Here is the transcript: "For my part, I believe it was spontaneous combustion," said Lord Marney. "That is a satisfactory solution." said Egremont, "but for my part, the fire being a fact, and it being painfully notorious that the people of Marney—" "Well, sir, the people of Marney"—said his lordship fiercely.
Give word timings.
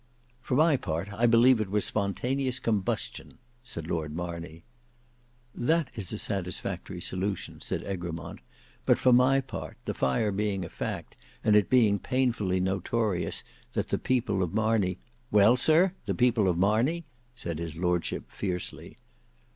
"For 0.41 0.55
my 0.55 0.77
part, 0.77 1.13
I 1.13 1.27
believe 1.27 1.61
it 1.61 1.69
was 1.69 1.85
spontaneous 1.85 2.57
combustion," 2.59 3.37
said 3.63 3.85
Lord 3.87 4.15
Marney. 4.15 4.63
"That 5.53 5.91
is 5.93 6.11
a 6.11 6.17
satisfactory 6.17 6.99
solution." 6.99 7.61
said 7.61 7.83
Egremont, 7.83 8.39
"but 8.87 8.97
for 8.97 9.13
my 9.13 9.41
part, 9.41 9.77
the 9.85 9.93
fire 9.93 10.31
being 10.31 10.65
a 10.65 10.69
fact, 10.69 11.15
and 11.43 11.55
it 11.55 11.69
being 11.69 11.99
painfully 11.99 12.59
notorious 12.59 13.43
that 13.73 13.89
the 13.89 13.99
people 13.99 14.41
of 14.41 14.55
Marney—" 14.55 14.97
"Well, 15.29 15.55
sir, 15.55 15.93
the 16.07 16.15
people 16.15 16.47
of 16.49 16.57
Marney"—said 16.57 17.59
his 17.59 17.75
lordship 17.77 18.23
fiercely. 18.31 18.97